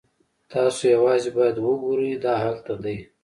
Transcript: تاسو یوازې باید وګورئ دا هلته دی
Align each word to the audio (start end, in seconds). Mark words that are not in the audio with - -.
تاسو 0.51 0.81
یوازې 0.95 1.29
باید 1.37 1.55
وګورئ 1.65 2.11
دا 2.23 2.33
هلته 2.43 2.73
دی 2.83 2.97